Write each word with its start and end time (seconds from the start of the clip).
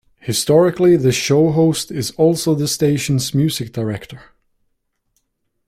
Historically, 0.21 0.97
the 0.97 1.11
show 1.11 1.51
host 1.51 1.91
is 1.91 2.09
also 2.17 2.55
the 2.55 2.67
station's 2.67 3.35
music 3.35 3.71
director. 3.71 4.31